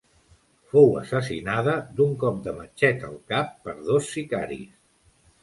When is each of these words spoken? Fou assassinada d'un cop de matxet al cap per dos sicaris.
Fou 0.69 0.87
assassinada 1.01 1.75
d'un 1.99 2.15
cop 2.23 2.41
de 2.49 2.55
matxet 2.57 3.07
al 3.11 3.15
cap 3.35 3.53
per 3.69 3.77
dos 3.93 4.11
sicaris. 4.17 4.67